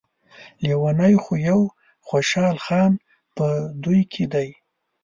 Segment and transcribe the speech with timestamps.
[0.63, 1.59] لیونی خو يو
[2.07, 2.91] خوشحال خان
[3.35, 3.45] په
[3.83, 4.49] دوی کې دی.